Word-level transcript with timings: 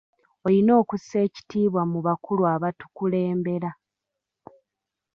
Oyina 0.47 0.71
okussa 0.81 1.17
ekitiibwa 1.27 1.81
mu 1.91 1.99
bakulu 2.05 2.43
abatukulembera. 2.53 3.69